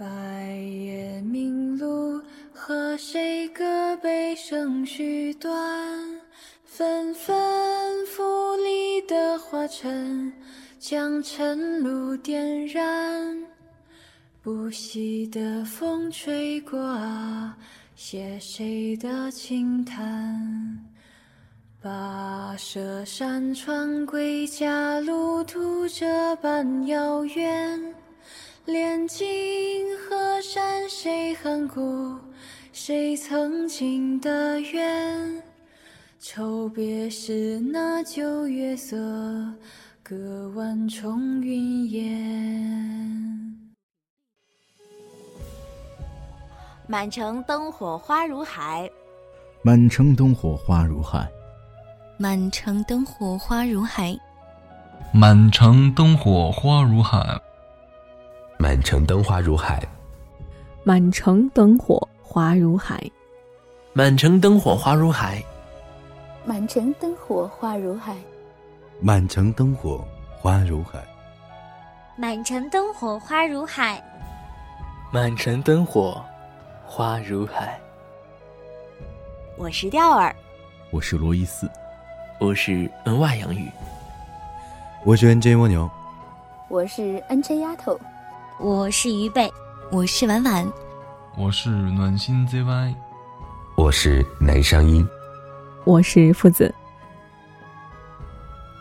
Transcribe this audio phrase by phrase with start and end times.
[0.00, 0.06] 白
[0.54, 2.22] 夜明露，
[2.54, 5.52] 和谁歌悲声续断？
[6.64, 10.32] 纷纷拂里的花尘，
[10.78, 13.44] 将晨露点燃。
[14.40, 17.54] 不息的风吹过啊，
[17.94, 20.82] 写谁的轻叹？
[21.84, 27.94] 跋涉山川归家路途这般遥远，
[28.66, 29.26] 连经
[29.98, 32.16] 河山谁恨故？
[32.72, 35.42] 谁曾经的缘？
[36.18, 38.96] 愁别时那旧月色，
[40.02, 43.56] 隔万重云烟。
[46.86, 48.90] 满城灯火花如海，
[49.62, 51.26] 满城灯火花如海，
[52.18, 54.14] 满城灯火花如海，
[55.12, 57.40] 满城灯火花如海，
[58.60, 59.82] 满城灯花如海，
[60.84, 63.10] 满城灯火花如海，
[63.94, 65.42] 满城灯火花如海，
[66.44, 68.14] 满城灯火花如海，
[69.00, 70.04] 满城灯火
[70.36, 71.02] 花如海，
[72.18, 74.04] 满城灯火花如海，
[75.10, 76.22] 满城灯火。
[76.84, 77.80] 花如海，
[79.56, 80.36] 我是钓儿，
[80.90, 81.66] 我是罗伊斯，
[82.38, 83.70] 我是 N 外杨宇，
[85.06, 85.88] 我是 N J 蜗牛，
[86.68, 87.98] 我是 N J 丫头，
[88.62, 89.50] 我是鱼贝，
[89.90, 90.70] 我是婉婉，
[91.34, 92.94] 我是暖心 ZY，
[93.74, 95.08] 我是南商英，
[95.84, 96.74] 我是父子，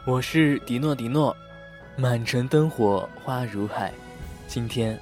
[0.06, 1.34] 我是迪诺迪诺，
[1.96, 3.94] 满城灯火花如海，
[4.48, 5.00] 今天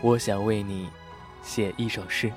[0.00, 0.88] 我想为你
[1.42, 2.30] 写一首诗。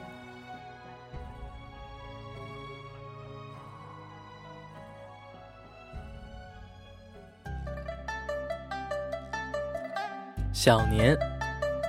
[10.51, 11.15] 小年，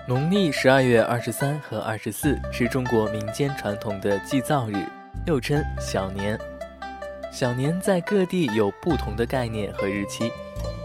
[0.06, 4.74] 农历十二月二十三和二十四是中国民间传统的祭灶日，
[5.26, 6.38] 又称小年。
[7.32, 10.30] 小年在各地有不同的概念和日期，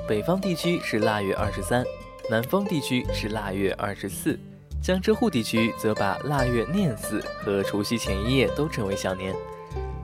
[0.07, 1.83] 北方地区是腊月二十三，
[2.29, 4.39] 南方地区是腊月二十四，
[4.81, 9.35] 江浙沪地区则把腊月廿四和除夕前一夜都称为小年，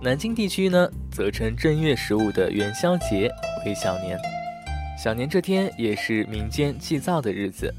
[0.02, 3.32] 南京地区呢则称正月十五的元宵节
[3.66, 4.20] 为小年。
[5.02, 7.74] 小年这天也是民间祭灶的日子。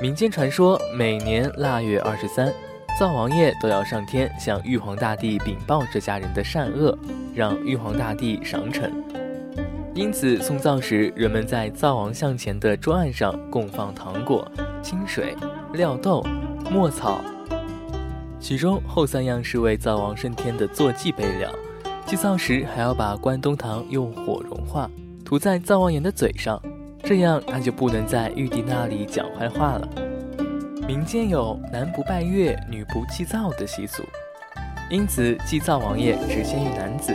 [0.00, 2.50] 民间传说，每年腊月二十三，
[2.98, 6.98] 灶王爷都要上天向玉皇大帝禀报这家人的善恶，
[7.34, 8.90] 让玉皇大帝赏惩。
[9.94, 14.50] 因此，送灶时，人们在灶王像前的桌案上供放糖果、
[14.82, 15.36] 清水、
[15.74, 16.24] 料豆、
[16.70, 17.20] 墨草，
[18.40, 21.50] 其中后三样是为灶王升天的坐骑备料。
[22.06, 24.90] 祭灶时，还要把关东糖用火融化。
[25.26, 26.60] 涂在灶王爷的嘴上，
[27.02, 29.88] 这样他就不能在玉帝那里讲坏话了。
[30.86, 34.02] 民间有男不拜月，女不祭灶的习俗，
[34.90, 37.14] 因此祭灶王爷只限于男子。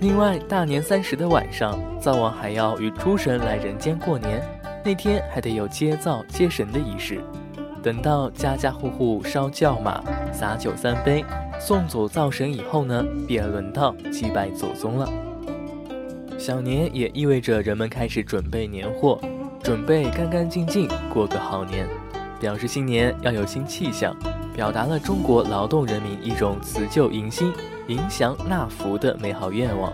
[0.00, 4.42] 另外，大年三十的晚上，灶王还要与诸神来人间过年，
[4.84, 7.20] 那天还得有接灶接神的仪式。
[7.82, 10.02] 等到家家户户烧轿马、
[10.32, 11.24] 洒酒三杯，
[11.60, 15.08] 送走灶神以后呢，便轮到祭拜祖宗了。
[16.46, 19.20] 小年也意味着人们开始准备年货，
[19.64, 21.88] 准备干干净净过个好年，
[22.38, 24.16] 表示新年要有新气象，
[24.54, 27.52] 表达了中国劳动人民一种辞旧迎新、
[27.88, 29.92] 迎祥纳福的美好愿望。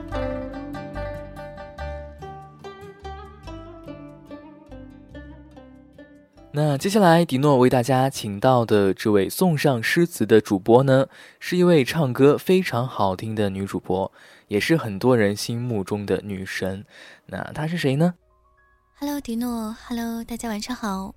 [6.55, 11.07] 那接下来，迪诺为大家请到的这位送上诗词的主播呢，
[11.41, 14.13] 是一位唱歌非常好听的女主播。
[14.49, 16.85] 也是很多人心目中的女神，
[17.25, 18.13] 那她是谁呢
[18.99, 21.15] ？Hello，迪诺，Hello，大家晚上好。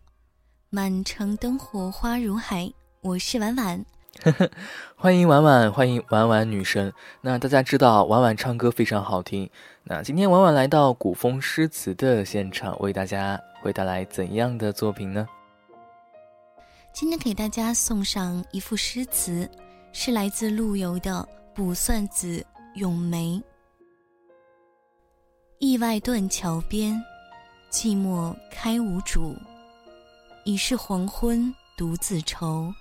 [0.69, 2.71] 满城灯火花如海，
[3.01, 3.83] 我是婉婉。
[4.95, 6.93] 欢迎婉婉，欢迎婉婉女神。
[7.19, 9.49] 那大家知道婉婉唱歌非常好听，
[9.83, 15.27] 那今天婉婉来到古风诗词的现场，为大家会带来怎样的作品呢？
[16.93, 19.49] 今天给大家送上一副诗词，
[19.91, 22.37] 是来自陆游的《卜算子》。
[22.75, 23.41] 咏梅，
[25.57, 26.93] 意外断桥边，
[27.71, 29.35] 寂寞开无主。
[30.43, 32.71] 已是黄昏独自愁，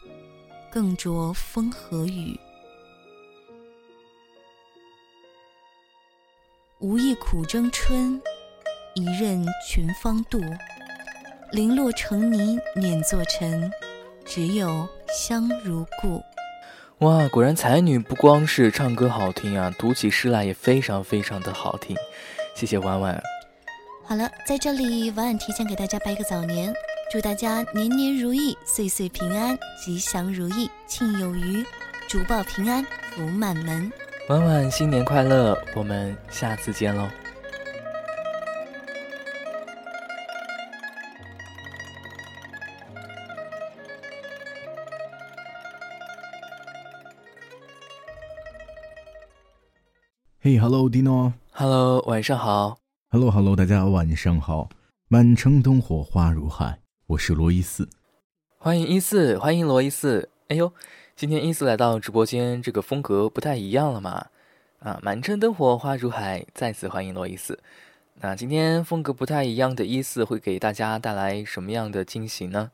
[0.71, 2.39] 更着风和雨。
[6.81, 8.21] 无意苦争春，
[8.95, 10.43] 一任群芳妒。
[11.55, 13.71] 零落成泥碾作尘，
[14.25, 16.21] 只有香如故。
[16.99, 21.97] 哇，果然才女不光是唱歌好听啊，读起诗来也非常非常的好听。
[22.57, 23.23] 谢谢婉婉。
[24.05, 26.75] 好了，在这里婉婉提前给大家拜个早年，
[27.13, 31.65] 祝大家年年如意，岁岁平安，吉祥如意，庆有余，
[32.09, 33.93] 竹报平安，福满门。
[34.29, 37.09] 婉婉新年快乐，我们下次见喽。
[50.47, 51.33] 嘿，Hello，Dino。
[51.53, 52.77] Hello，晚上好。
[53.09, 54.69] Hello，Hello，大家晚上好。
[55.09, 57.89] 满城灯火花如海，我是罗伊斯。
[58.59, 60.29] 欢迎一四，欢迎罗伊斯。
[60.49, 60.71] 哎呦，
[61.17, 64.27] 今天一四来到直播间，这个风格不太一样了嘛？
[64.81, 67.59] 啊，满城灯火花如海，再次欢迎罗伊斯。
[68.21, 72.73] 那今天风格不太一样的一四会给大家带来什么样的惊喜呢？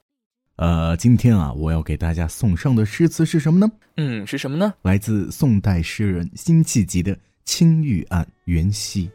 [0.56, 3.72] 呃，今天啊，我要给大家送上的诗词是什么呢？
[3.96, 4.74] 嗯，是什么呢？
[4.82, 7.14] 来自宋代诗人辛弃疾的
[7.52, 9.08] 《青玉案·元夕》。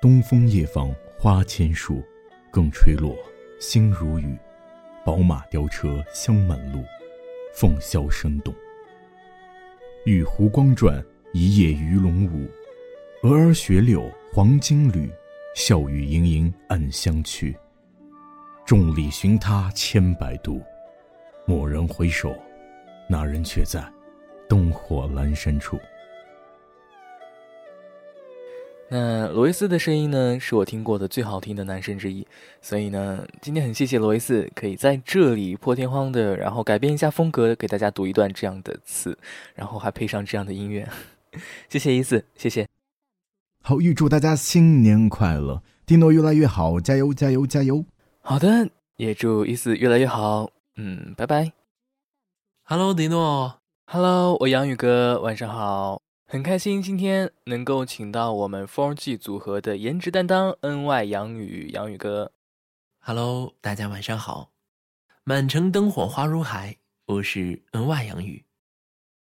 [0.00, 2.02] 东风夜放花千树，
[2.50, 3.14] 更吹落，
[3.60, 4.34] 星如雨。
[5.04, 6.82] 宝马雕车香满路，
[7.52, 8.54] 凤箫声动。
[10.06, 11.04] 玉壶光转，
[11.34, 12.48] 一夜鱼龙舞。
[13.22, 15.12] 蛾儿雪柳黄金缕，
[15.54, 17.54] 笑语盈盈暗香去。
[18.64, 20.62] 众里寻他千百度，
[21.46, 22.34] 蓦然回首，
[23.10, 23.86] 那人却在
[24.48, 25.78] 灯火阑珊处。
[28.90, 32.26] 那罗伊斯的声音呢，是我听过的最好听的男生之一，
[32.62, 39.18] 所以呢，今天很谢谢罗伊斯可以在这里破天荒的，然后改变一下风格，给大家读一段这样的词，
[39.54, 40.88] 然后还配上这样的音乐，
[41.68, 42.66] 谢谢伊斯，谢谢。
[43.62, 47.84] 好，预祝大家新年快乐，蒂诺越来越好，加油加油加油！
[48.22, 51.52] 好的，也祝伊斯越来越好，嗯，拜拜。
[52.64, 53.60] Hello，迪诺
[53.90, 56.02] ，Hello，我杨宇哥，晚上好。
[56.26, 62.30] 很开心今天能够请到我们 Four G 组合的颜值担当 N Y 杨宇杨宇哥
[62.98, 64.50] ，Hello，大家晚上好。
[65.24, 66.76] 满城灯火花如海，
[67.06, 68.44] 我是 N Y 杨宇。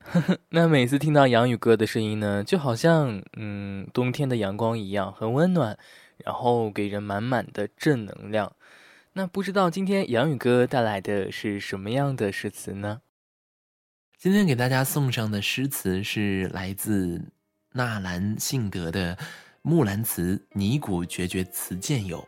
[0.50, 5.78] 那每次听到杨宇哥的声音呢，就好像嗯冬天的阳光一样，很温暖，
[6.18, 8.52] 然后给人满满的正能量。
[9.14, 13.02] 那不知道今天杨宇哥带来的是什么样的诗词呢？
[14.20, 17.24] 今天给大家送上的诗词是来自
[17.74, 19.16] 纳兰性德的
[19.62, 22.28] 《木兰辞尼古决绝词鉴有》。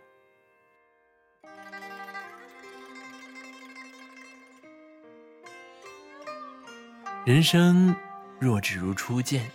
[7.25, 7.95] 人生
[8.39, 9.49] 若只如初见，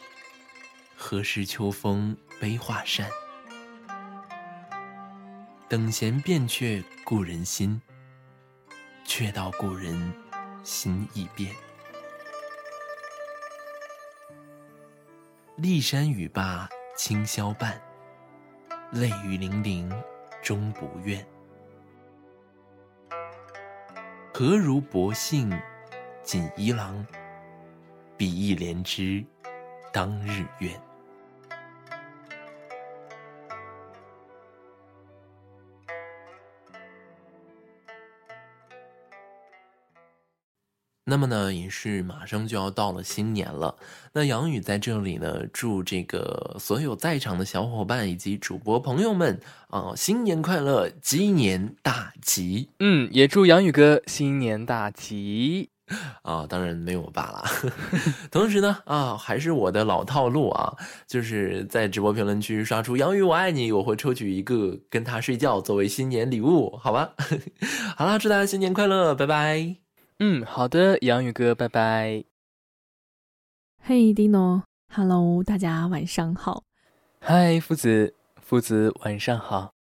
[0.96, 3.08] 何事秋风悲画扇？
[5.69, 7.80] 等闲变却故人心，
[9.04, 10.12] 却道故人
[10.64, 11.54] 心易变。
[15.56, 17.80] 骊山语罢清宵半，
[18.90, 19.88] 泪雨霖铃
[20.42, 21.24] 终不怨。
[24.32, 25.56] 何如薄幸
[26.24, 27.06] 锦衣郎？
[28.16, 29.24] 比翼连枝
[29.92, 30.72] 当日愿。
[41.06, 43.76] 那么呢，也是马上就要到了新年了。
[44.14, 52.70] 那杨宇在这里呢，祝这个所有在场的小伙伴以及主播朋友们啊，新年快乐，鸡年大吉。
[52.78, 55.68] 嗯，也祝杨宇哥新年大吉
[56.23, 56.46] 啊！
[56.49, 57.44] 当然没有我爸了。
[58.32, 60.75] 同时呢，啊，还是我的老套路啊，
[61.06, 67.11] 就是在直播评论区刷出“杨宇我爱你”，我会抽取一个跟他睡觉作为新年礼物，好吧？
[67.94, 69.84] 好啦，祝大家新年快乐，拜拜。
[70.26, 72.25] 嗯，好的，杨宇哥，拜拜。
[73.83, 76.64] 嘿，Dino，Hello，大家晚上好。
[77.21, 79.75] 嗨，夫子，夫子晚上好。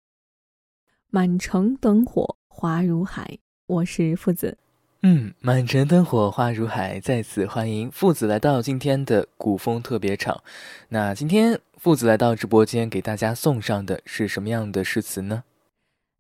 [1.12, 4.58] 满城灯火花如海，我是夫子。
[5.04, 10.44] 嗯，满城灯火花如海，再次欢迎父子来到今天的古风特别场。
[10.90, 15.44] 那今天父子来到直播间，给大家送上的是什么样的诗词呢？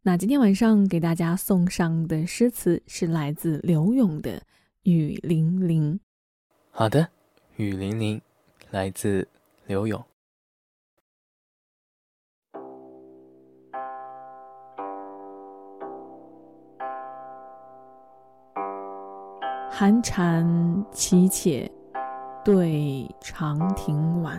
[0.04, 4.40] 那今天晚上给大家送上的诗词是来自刘永的
[4.82, 5.94] 《雨霖铃》。
[6.72, 7.02] 好的，
[7.58, 8.20] 《雨霖铃》
[8.72, 9.28] 来自
[9.68, 10.04] 刘永。
[19.70, 20.44] 寒蝉
[20.92, 21.72] 凄切
[22.44, 24.36] 对长亭晚，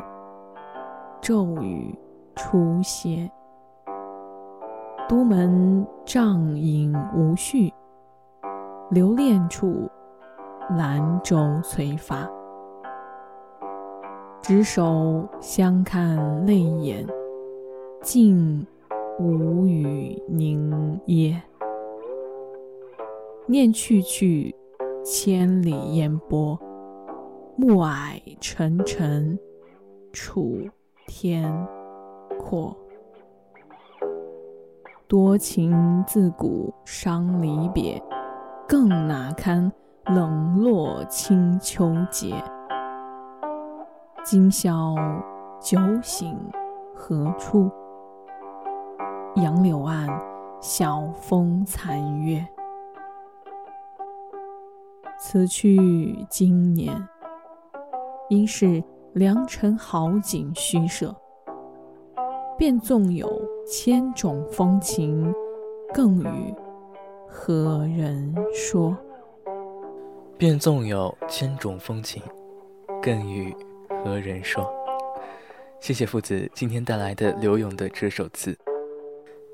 [1.20, 1.96] 骤雨
[2.34, 3.30] 初歇。
[5.12, 7.70] 都门帐饮无绪，
[8.90, 9.86] 留恋处，
[10.70, 12.26] 兰舟催发。
[14.40, 17.06] 执手相看泪眼，
[18.00, 18.66] 竟
[19.18, 21.38] 无语凝噎。
[23.44, 24.56] 念去去，
[25.04, 26.58] 千里烟波。
[27.54, 29.38] 暮霭沉沉，
[30.10, 30.56] 楚
[31.06, 31.68] 天
[32.38, 32.74] 阔。
[35.12, 38.02] 多情自古伤离别，
[38.66, 39.70] 更哪堪
[40.06, 42.42] 冷落清秋节。
[44.24, 44.94] 今宵
[45.60, 46.34] 酒醒
[46.94, 47.70] 何处？
[49.36, 50.08] 杨柳岸，
[50.62, 52.42] 晓风残月。
[55.18, 57.06] 此去经年，
[58.30, 61.14] 应是良辰好景虚设。
[62.56, 63.28] 便纵有
[63.66, 65.32] 千种风情，
[65.94, 66.54] 更与
[67.28, 68.96] 何人说？
[70.36, 72.20] 便纵有千种风情，
[73.00, 73.54] 更与
[74.04, 74.68] 何人说？
[75.80, 78.56] 谢谢父子今天带来的刘勇的这首词，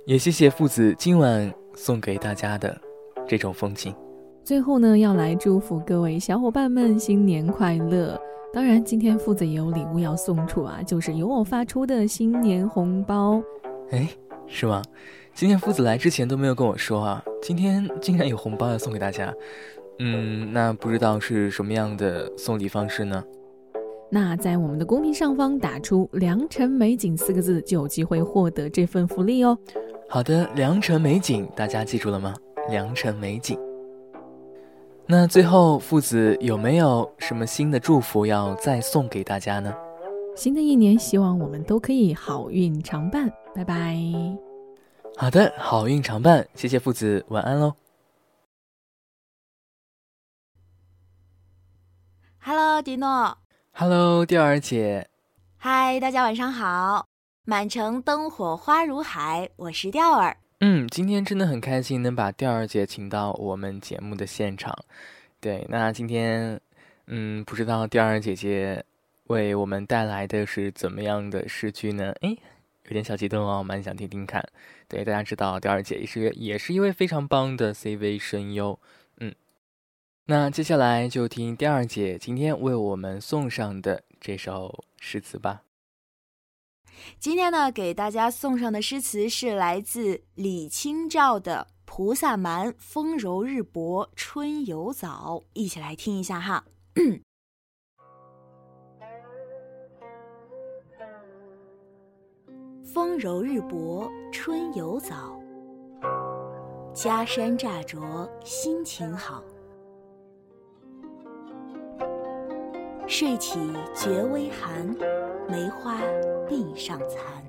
[0.06, 2.76] 也谢谢父子今晚送给大家的
[3.26, 3.94] 这种风情。
[4.42, 8.18] 最后呢，要来祝福各位小伙伴们新年快乐！
[8.50, 13.42] 当然，今天父子也有礼物要送出啊，就是由我发出的新年红包。
[13.90, 14.08] 哎，
[14.46, 14.82] 是吗？
[15.34, 19.32] 今天夫子来之前都没有跟我说啊，今天竟然有红包要送给大家。
[19.98, 23.22] 嗯，那不知道是什么样的送礼方式呢？
[24.10, 29.56] 那在我们的公屏上方打出“良辰美景”四个字，就有机会获得这份福利哦。
[30.08, 32.34] 好的，良辰美景，大家记住了吗？
[32.70, 33.58] 良辰美景。
[35.06, 39.72] 那最后，父子有没有什么新的祝福要再送给大家呢？
[40.38, 43.28] 新的一年，希望我们都可以好运常伴。
[43.52, 43.96] 拜拜。
[45.16, 46.46] 好的，好运常伴。
[46.54, 47.74] 谢谢父子，晚安喽。
[52.38, 53.36] Hello，迪诺。
[53.72, 55.08] Hello，钓儿姐。
[55.56, 57.04] 嗨，大家晚上好。
[57.44, 60.36] 满城灯火花如海，我是钓儿。
[60.60, 64.72] 嗯，今天真的很开心能把钓儿姐请到我们节目的现场。
[65.40, 66.60] 对，那今天，
[67.08, 68.84] 嗯，不知道钓儿姐姐
[69.28, 72.12] 为我们带来的是怎么样的诗句呢？
[72.20, 72.38] 诶，
[72.84, 74.46] 有点小激动哦，蛮想听听看。
[74.88, 78.78] 对，大家知道钓儿姐也是也是一位非常棒的 CV 声优。
[79.18, 79.34] 嗯，
[80.26, 85.62] 那接下来就听钓儿姐今天为我们送上的这首诗词吧。
[87.20, 96.64] 今天呢，给大家送上的诗词是来自李清照的《菩萨蛮·风柔日薄春犹早》，一起来听一下哈。
[102.98, 105.40] 风柔日薄春犹早，
[106.92, 109.40] 家山乍着心情好。
[113.06, 114.84] 睡起觉微寒，
[115.48, 115.94] 梅花。
[116.48, 117.46] 鬓上残，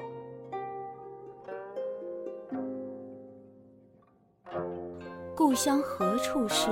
[5.35, 6.69] 故乡何处是？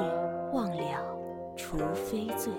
[0.54, 1.18] 忘了
[1.56, 2.54] 除非醉。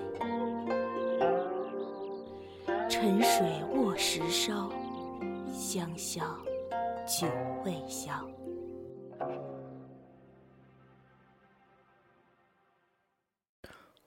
[2.89, 4.69] 沉水卧石烧，
[5.59, 6.21] 香消
[7.05, 7.27] 酒
[7.65, 8.13] 未消。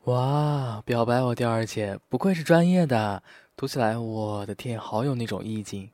[0.04, 3.22] 哇，表白我第二姐，不愧是专业的。
[3.54, 5.90] 读起来，我的天，好有那种意境。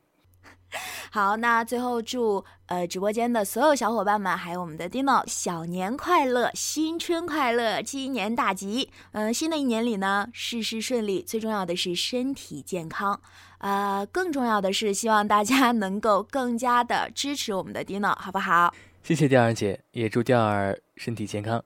[1.10, 8.90] 好，那最后祝呃直播间的所有小伙伴们，还有我们的 Dino 小年快乐，新春快乐，鸡年大吉。
[9.12, 13.20] 嗯，新的一年里呢，事事顺利，最重要的是身体健康。
[13.58, 18.72] 呃，更重要的是，希望大家能够更加的支持我们的 Dino，好不好？
[19.02, 21.64] 谢谢钓儿姐，也祝钓儿身体健康，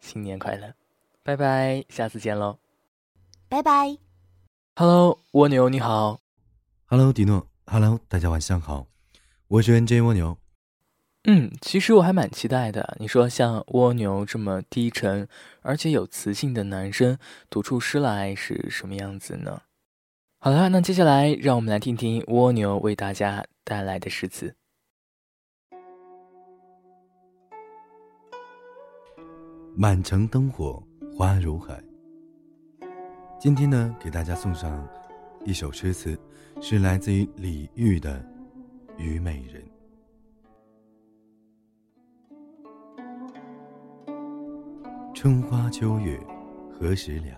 [0.00, 0.74] 新年快乐，
[1.22, 2.58] 拜拜，下次见喽，
[3.48, 3.96] 拜拜。
[4.74, 6.18] Hello，蜗牛你好。
[6.86, 7.49] Hello，迪诺。
[7.72, 8.88] Hello，大家晚上好。
[9.46, 10.36] 我是 NJ 蜗牛。
[11.22, 12.96] 嗯，其实我还蛮期待的。
[12.98, 15.28] 你说像蜗牛这么低沉
[15.62, 17.16] 而且有磁性的男生
[17.48, 19.62] 读出诗来是什么样子呢？
[20.40, 24.52] 好了，那接下来让我们来听听蜗牛为大家带来的诗词。
[29.76, 30.82] 满城灯火
[31.16, 31.80] 花如海。
[33.38, 34.84] 今天呢，给大家送上
[35.44, 36.18] 一首诗词，
[36.62, 38.18] 是来自于李煜的
[38.98, 39.64] 《虞美人》。
[45.14, 46.20] 春花秋月
[46.70, 47.34] 何时了？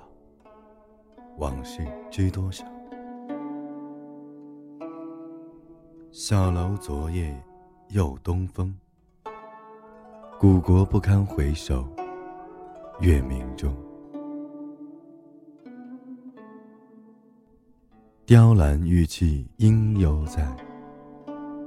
[1.38, 2.66] 往事知多少？
[6.10, 7.40] 小楼昨夜
[7.90, 8.76] 又东风，
[10.40, 11.86] 古国不堪回首
[13.00, 13.72] 月明中。
[18.32, 20.56] 雕栏玉砌应犹在，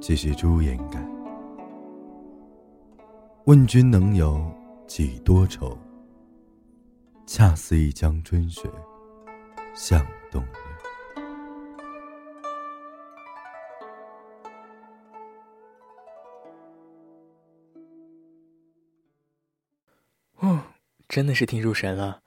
[0.02, 1.00] 只是朱颜改，
[3.46, 4.44] 问君能有
[4.88, 5.78] 几多愁？
[7.28, 8.68] 恰似一江春水
[9.76, 10.50] 向东流。
[20.40, 20.64] 哦，
[21.08, 22.24] 真的是听入神了，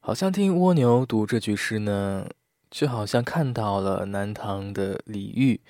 [0.00, 2.26] 好像听蜗牛读这句诗呢，
[2.70, 5.60] 就好像看到了南唐的李煜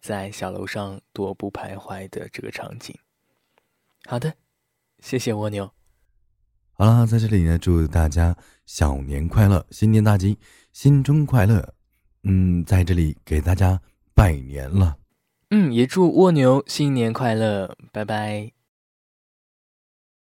[0.00, 2.96] 在小楼上踱步徘徊的这个场景。
[4.06, 4.34] 好的，
[5.00, 5.70] 谢谢蜗牛。
[6.72, 10.38] 好了，在这里呢，祝大家小年快乐，新年大吉，
[10.72, 11.74] 新春快乐。
[12.22, 13.80] 嗯，在这里给大家
[14.14, 14.96] 拜年了。
[15.50, 18.52] 嗯，也祝蜗牛新年快乐，拜拜。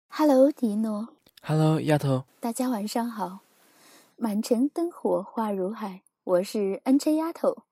[0.08, 1.10] Hello，迪诺。
[1.42, 2.26] Hello，丫头。
[2.40, 3.40] 大家晚上好。
[4.18, 7.66] 满城灯火花如海，我是 N J 丫头。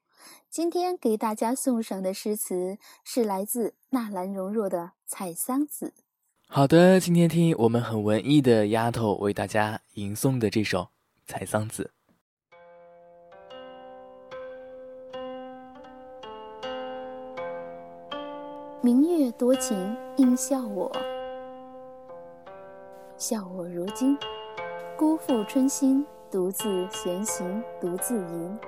[0.48, 5.88] 今天给大家送上的诗词是来自纳兰容若的《采桑子》。
[6.48, 10.82] 好的，今天听我们很文艺的丫头为大家吟诵的这首
[11.26, 11.90] 《采桑子》。
[18.84, 20.92] 明月多情应笑我，
[23.18, 24.16] 笑我如今
[24.96, 28.60] 辜负春心，独自闲行独自吟。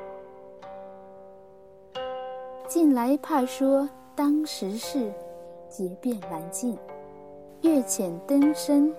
[2.67, 5.11] 近来怕说当时事，
[5.67, 6.77] 结变难尽。
[7.63, 8.93] 月浅灯深，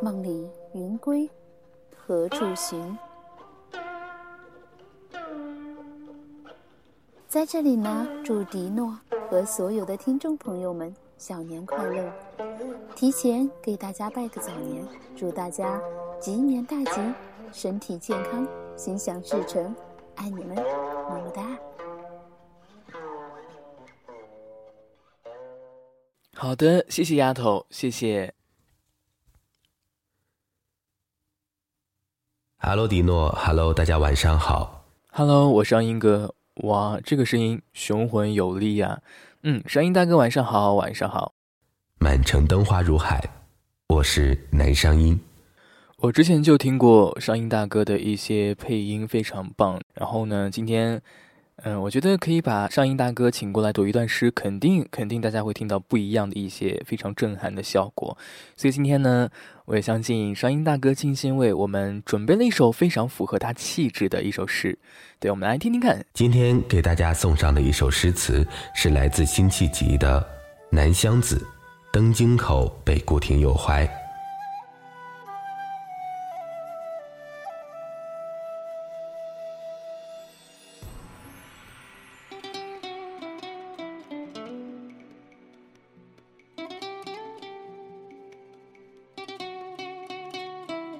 [0.00, 1.28] 梦里云归，
[1.96, 2.96] 何处寻？
[7.26, 8.96] 在这里呢，祝迪诺
[9.28, 12.08] 和所有的听众朋友们小年快乐！
[12.94, 14.86] 提前给大家拜个早年，
[15.16, 15.82] 祝大家
[16.26, 17.00] 吉年大吉，
[17.52, 18.44] 身体健康，
[18.76, 19.72] 心想事成，
[20.16, 21.56] 爱你们，么么哒！
[26.34, 28.34] 好的，谢谢丫头，谢谢。
[32.58, 34.84] Hello，迪诺，Hello，大家晚上好。
[35.12, 36.34] Hello，我是张英哥。
[36.64, 39.00] 哇，这个声音雄浑有力呀。
[39.44, 41.32] 嗯，声音大哥晚上好，晚上好。
[42.00, 43.22] 满城灯花如海，
[43.90, 45.16] 我是南商英。
[45.98, 49.80] 我之前就听过商音大哥的一些配音，非常棒。
[49.94, 51.00] 然后呢，今天。
[51.64, 58.14] 嗯，我觉得可以把上音大哥请过来读一段诗，肯定肯定大家会听到不一样的一些非常震撼的效果。
[58.54, 59.30] 所以今天呢，
[59.64, 64.78] 我也相信上音大哥精心为我们准备了一首非常符合他气质的一首诗。
[65.18, 66.04] 对，我们来听听看。
[66.12, 70.20] 今天给大家送上的一首诗词是来自辛弃疾的
[70.68, 71.38] 《南乡子·
[71.90, 73.86] 登京口北固亭有怀》。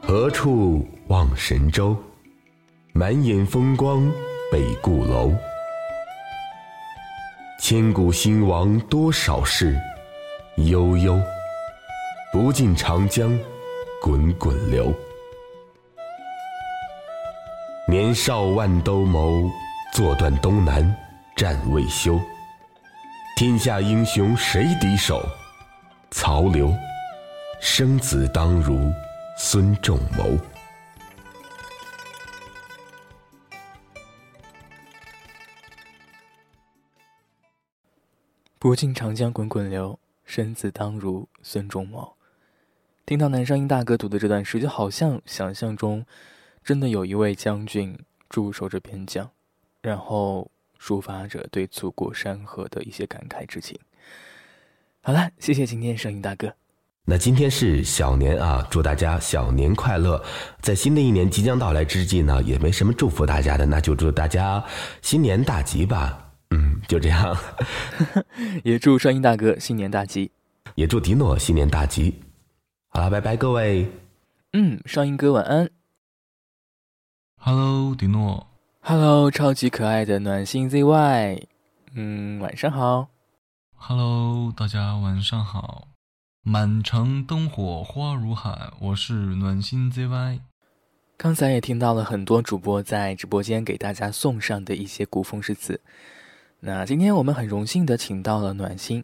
[0.09, 1.97] 何处望神州？
[2.92, 4.09] 满眼风光
[4.53, 5.33] 北固楼。
[7.61, 9.77] 千古兴亡多少事，
[10.59, 11.21] 悠悠，
[12.33, 13.37] 不尽长江
[14.01, 14.95] 滚滚流。
[17.88, 19.51] 年少万兜鍪，
[19.92, 20.97] 坐断东南
[21.35, 22.16] 战未休。
[23.37, 25.21] 天下英雄谁敌手？
[26.12, 26.73] 曹刘，
[27.61, 28.88] 生子当如。
[29.38, 30.38] 孙仲谋，
[38.59, 42.16] 不尽长江滚滚流，生子当如孙仲谋。
[43.05, 46.07] 听到南商英大哥读的这段诗，就好像想象中
[46.64, 47.99] 真的有一位将军
[48.31, 49.31] 驻守着边疆，
[49.83, 53.79] 然后抒发着对祖国山河的一些感慨之情。
[55.03, 56.55] 好了，谢谢今天声音大哥。
[57.09, 60.21] 那今天是小年啊，祝大家小年快乐！
[60.61, 64.62] 在新的一年即将到来之际呢，也没什么祝福大家的，那就祝大家
[65.03, 66.33] 新年大吉吧。
[66.51, 67.37] 嗯，就这样。
[68.64, 70.33] 也祝双音大哥新年大吉，
[70.75, 72.12] 也祝迪诺新年大吉。
[72.88, 73.88] 好了，拜拜各位。
[74.55, 75.71] 嗯，双音哥晚安。
[77.38, 78.49] Hello，迪诺。
[78.81, 81.45] Hello，超级可爱的暖心 ZY。
[81.95, 83.07] 嗯，晚上好。
[83.77, 85.87] Hello，大家晚上好。
[86.48, 90.38] 满城灯火花如海，我是暖心 ZY。
[91.16, 95.80] 刚才也听到了很多主播在直播间给大家送上的一些古风诗词。
[96.61, 99.02] 那今天我们很荣幸的请到了暖心，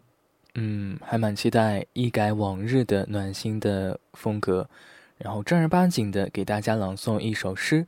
[0.55, 4.69] 嗯，还蛮期待一改往日的暖心的风格，
[5.17, 7.85] 然后正儿八经的给大家朗诵一首诗。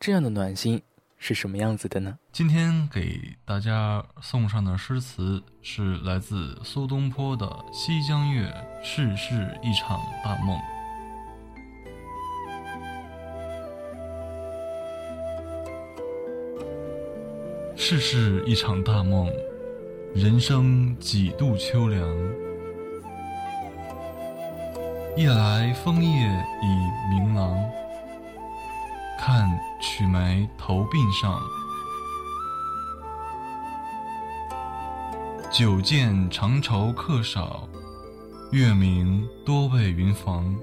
[0.00, 0.82] 这样的暖心，
[1.18, 2.18] 是什么样子的呢？
[2.30, 8.46] 今天给大家送上的诗词是来自苏东坡的《西江月·
[8.84, 10.56] 世事一场大梦》。
[17.76, 19.30] 世事一场大梦，
[20.14, 22.08] 人生几度秋凉。
[25.16, 26.26] 夜来风叶
[26.62, 26.66] 已
[27.10, 27.58] 明朗，
[29.18, 29.48] 看
[29.80, 31.40] 曲眉头鬓上，
[35.50, 37.68] 久见长愁客少，
[38.52, 40.54] 月明多为云房。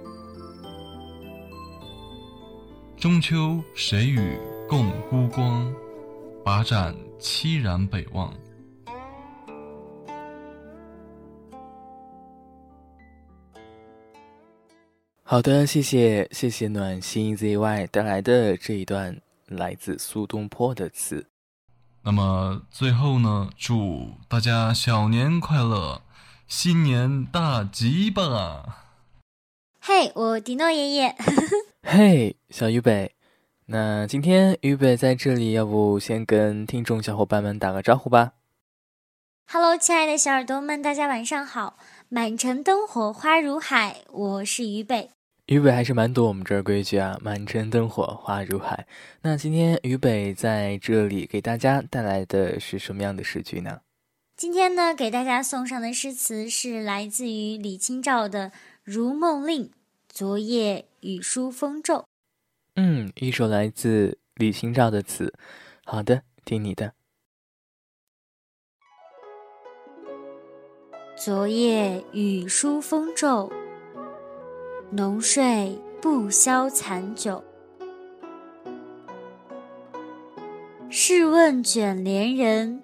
[2.98, 4.40] 中秋谁与
[4.70, 5.70] 共孤光？
[6.46, 8.34] 把盏凄然北望。
[15.34, 21.26] 好的，谢谢谢谢暖心 ZY 带来的这一段来自苏东坡的词。
[22.04, 26.04] 那么最后呢，祝大家小年快乐，
[26.48, 28.84] 新年大吉吧！
[29.82, 31.16] 嘿，我迪诺爷爷。
[31.82, 33.16] 嘿，小渝北。
[33.66, 38.34] 那今天渝北在这里，要不先跟听众小伙伴们打个招呼吧。
[39.48, 41.80] Hello，亲爱的小耳朵们，大家晚上好！
[42.08, 45.10] 满城灯火花如海，我是渝北。
[45.48, 47.20] 于北还是蛮懂我们这儿规矩啊！
[47.22, 48.88] 满城灯火花如海。
[49.24, 53.82] 那今天渝北在这里给大家带来的是什么样的诗句呢？
[54.38, 58.50] 今天呢，给大家送上的诗词是来自于李清照的
[58.84, 59.66] 《如梦令》，
[60.08, 62.06] 昨夜雨疏风骤。
[62.76, 65.34] 嗯，一首来自李清照的词。
[65.84, 66.94] 好的，听你的。
[71.18, 73.52] 昨夜雨疏风骤，
[74.96, 77.44] 浓睡不消残酒。
[80.90, 82.82] 试问卷帘人，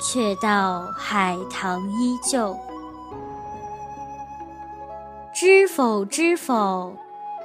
[0.00, 2.58] 却道海棠依旧。
[5.32, 6.96] 知否，知否，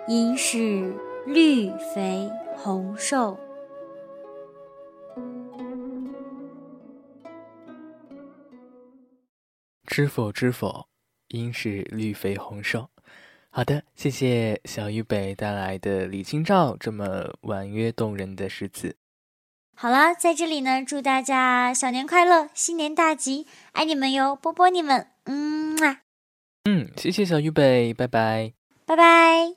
[0.08, 0.96] 应是。
[1.28, 3.38] 绿肥红瘦，
[9.86, 10.88] 知否知否，
[11.28, 12.90] 应是绿肥红瘦。
[13.58, 18.96] 好的，谢谢小鱼北带来的李清照这么婉约动人的诗词。
[19.74, 26.02] 好了，在这里呢，祝大家小年快乐，新年大吉，爱你们哟，波波你们，嗯啊，
[26.66, 28.54] 嗯，谢谢小鱼北，拜拜，
[28.86, 29.56] 拜拜。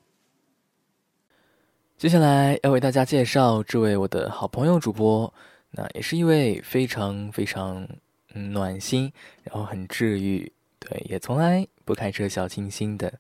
[1.99, 5.31] 接下来要为大家介绍这位我的好朋友主播，
[5.73, 7.87] 那也是一位非常非常
[8.33, 13.13] 暖心，然后很治愈，对，也从来不开车小清新的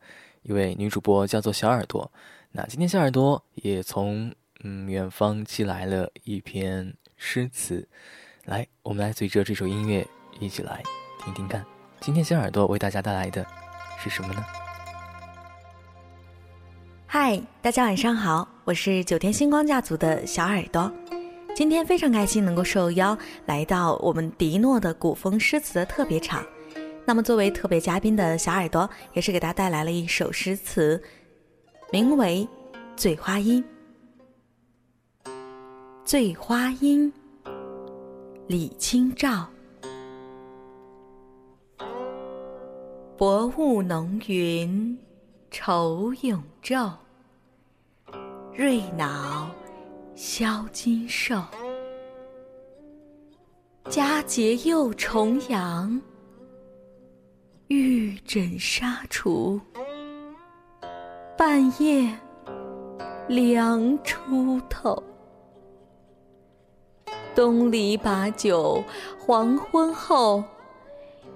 [0.43, 2.11] 一位女主播，叫做小耳朵。
[2.53, 4.33] 那今天小耳朵也从
[4.65, 7.87] 嗯远方寄来了一篇诗词，
[8.45, 10.07] 来，我们来随着这首音乐
[10.39, 10.83] 一起来
[11.25, 11.65] 听听看，
[12.01, 13.47] 今天小耳朵为大家带来的
[13.99, 14.45] 是什么呢？
[17.07, 20.91] 嗨，大家晚上好，我是九天星光家族的小耳朵。
[21.55, 26.47] 今天非常开心能够受邀来到我们迪诺的古风诗词的特别场。
[27.05, 31.03] 那么作为特别嘉宾的小耳朵，也是给大家带来了一首诗词，
[31.93, 32.49] 名为
[32.97, 33.65] 《醉花阴》。
[36.05, 37.13] 醉花阴，
[38.47, 39.49] 李清照。
[43.17, 44.99] 薄雾浓云。
[45.53, 46.93] 愁永昼，
[48.55, 49.51] 瑞脑
[50.15, 51.43] 消金兽。
[53.89, 56.01] 佳节又重阳，
[57.73, 59.61] 玉枕纱厨。
[61.39, 62.13] 半夜
[63.29, 65.01] 凉初透，
[67.33, 68.83] 东篱把酒
[69.21, 70.43] 黄昏后，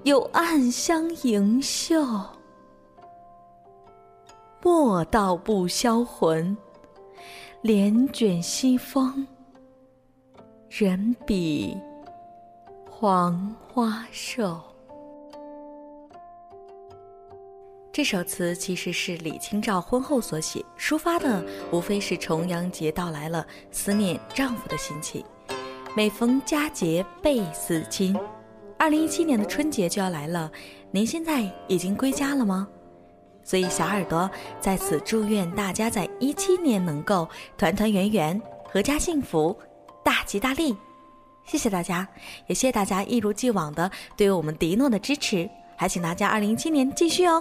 [0.03, 2.05] 有暗香盈袖。
[4.61, 6.57] 莫道不销魂，
[7.63, 9.25] 帘卷西风，
[10.69, 11.79] 人比
[12.91, 14.61] 黄花瘦。
[17.95, 25.25] 这首词其实是李清照婚后所写，抒发的无非是重阳节到来了，思念丈夫的心情。
[25.97, 28.19] 每逢佳节倍思亲，
[28.77, 30.51] 二零一七年的春节就要来了，
[30.91, 32.67] 您现在已经归家了吗？
[33.45, 34.29] 所以，小耳朵
[34.59, 39.57] 在此祝愿大家在一七年能够团团圆圆、阖家幸福、
[40.03, 40.77] 大吉大利。
[41.45, 42.09] 谢谢大家，
[42.49, 47.41] 也谢谢大家一如既往的对我们迪诺的支持，还请大家二零一七年继续哦。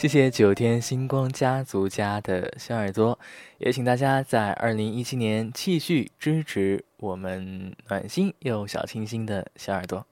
[0.00, 3.18] 谢谢九天星光家族家的小耳朵，
[3.58, 10.06] 也请大家在二零一七年继续支持我们暖心又小清新的小耳朵。